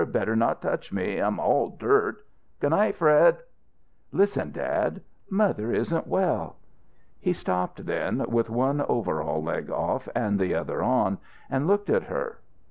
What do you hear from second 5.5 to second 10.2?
isn't well." He stopped then, with one overall leg off